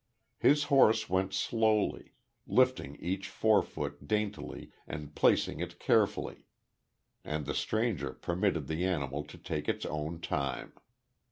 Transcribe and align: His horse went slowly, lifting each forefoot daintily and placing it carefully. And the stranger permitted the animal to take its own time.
His 0.39 0.63
horse 0.63 1.11
went 1.11 1.31
slowly, 1.31 2.15
lifting 2.47 2.95
each 2.95 3.29
forefoot 3.29 4.07
daintily 4.07 4.71
and 4.87 5.13
placing 5.13 5.59
it 5.59 5.77
carefully. 5.77 6.47
And 7.23 7.45
the 7.45 7.53
stranger 7.53 8.11
permitted 8.13 8.65
the 8.65 8.83
animal 8.83 9.23
to 9.25 9.37
take 9.37 9.69
its 9.69 9.85
own 9.85 10.19
time. 10.19 10.73